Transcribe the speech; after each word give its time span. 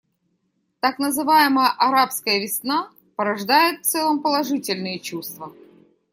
Так 0.79 0.97
называемая 0.97 1.69
«арабская 1.77 2.39
весна» 2.39 2.89
порождает 3.15 3.81
в 3.81 3.83
целом 3.85 4.23
положительные 4.23 4.97
чувства. 4.99 5.53